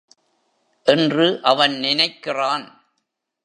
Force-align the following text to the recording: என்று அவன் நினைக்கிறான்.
என்று 0.85 1.39
அவன் 1.43 1.73
நினைக்கிறான். 1.79 2.65